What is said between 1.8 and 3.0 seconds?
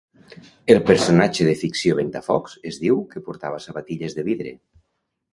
Ventafocs es diu